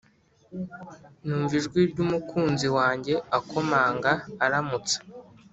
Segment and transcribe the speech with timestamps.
[1.25, 4.11] Numva ijwi ry umukunzi wanjye akomanga
[4.45, 4.97] aramutsa